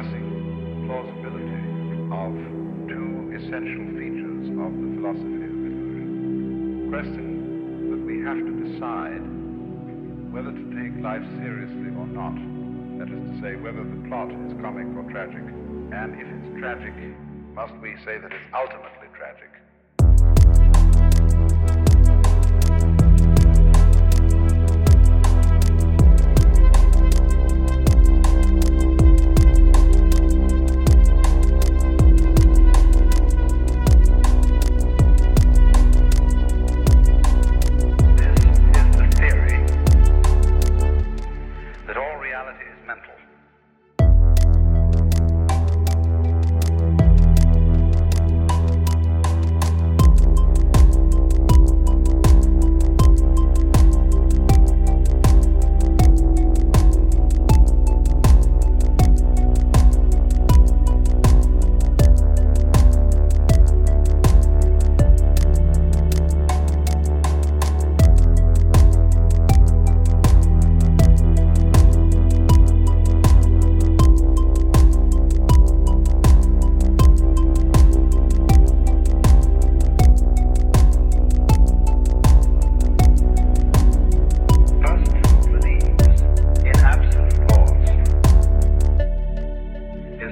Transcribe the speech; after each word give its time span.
discussing 0.00 0.86
plausibility 0.86 1.60
of 2.08 2.32
two 2.88 3.32
essential 3.36 3.84
features 3.98 4.48
of 4.56 4.72
the 4.80 4.88
philosophy 4.96 5.44
of 5.44 5.52
illusion. 5.60 6.88
Question 6.88 7.28
that 7.90 8.00
we 8.00 8.24
have 8.24 8.38
to 8.38 8.52
decide 8.64 9.20
whether 10.32 10.52
to 10.52 10.64
take 10.72 11.02
life 11.02 11.24
seriously 11.36 11.92
or 11.98 12.06
not. 12.06 12.34
That 12.98 13.08
is 13.12 13.20
to 13.28 13.40
say, 13.40 13.56
whether 13.56 13.84
the 13.84 14.08
plot 14.08 14.30
is 14.30 14.52
comic 14.60 14.86
or 14.96 15.04
tragic. 15.10 15.44
And 15.92 16.14
if 16.16 16.26
it's 16.28 16.58
tragic, 16.58 16.94
must 17.54 17.74
we 17.82 17.96
say 18.04 18.18
that 18.18 18.32
it's 18.32 18.48
ultimately 18.54 19.08
tragic? 19.16 19.50
all 42.00 42.16
reality 42.16 42.64
is 42.64 42.86
mental. 42.86 43.29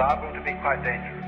liable 0.00 0.32
to 0.32 0.40
be 0.40 0.56
quite 0.64 0.82
dangerous. 0.82 1.19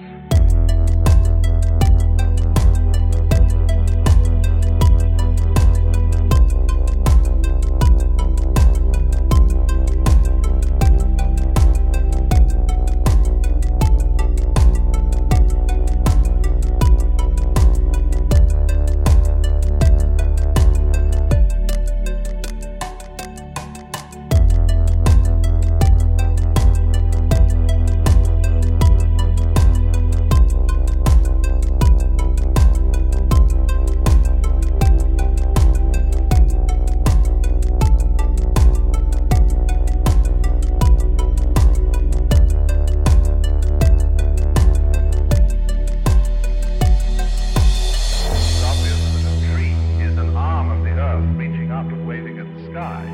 sky. 52.73 53.05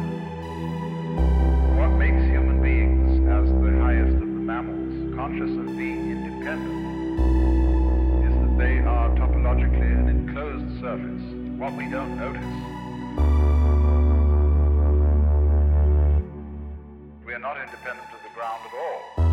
What 1.79 1.89
makes 1.99 2.23
human 2.31 2.63
beings 2.63 3.11
as 3.29 3.51
the 3.61 3.73
highest 3.83 4.15
of 4.15 4.21
the 4.21 4.27
mammals 4.51 5.15
conscious 5.17 5.51
of 5.51 5.67
being 5.77 6.13
independent 6.13 6.79
is 8.25 8.35
that 8.41 8.57
they 8.57 8.79
are 8.79 9.11
topologically 9.17 9.91
an 9.99 10.09
enclosed 10.09 10.81
surface, 10.81 11.23
what 11.59 11.73
we 11.75 11.91
don't 11.91 12.17
notice. 12.17 12.55
We 17.27 17.35
are 17.35 17.41
not 17.41 17.57
independent 17.59 18.07
of 18.15 18.23
the 18.23 18.31
ground 18.37 18.63
at 18.65 18.75
all. 18.79 19.28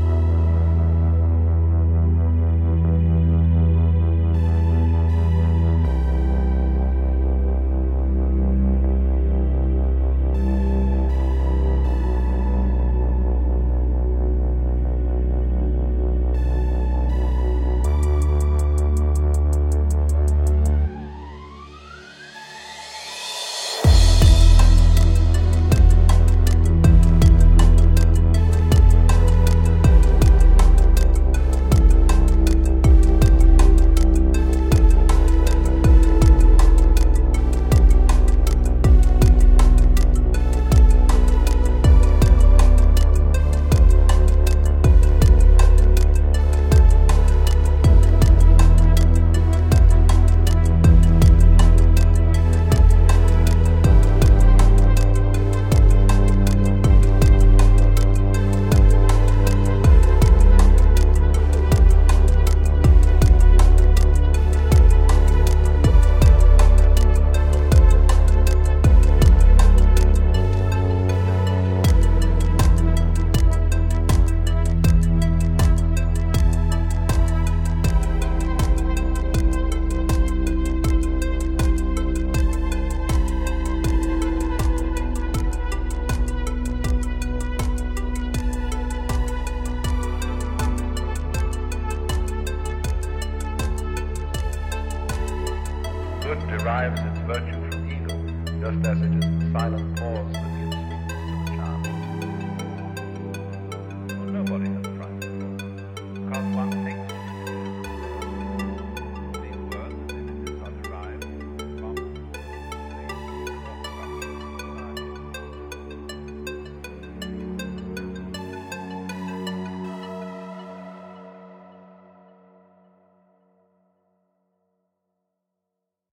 Derives 96.65 96.99
its 96.99 97.19
virtue 97.19 97.69
from 97.69 97.91
evil, 97.91 98.17
just 98.59 98.87
as 98.87 98.99
it 98.99 99.23
is 99.23 99.39
the 99.39 99.51
silent 99.53 99.99
pause 99.99 100.54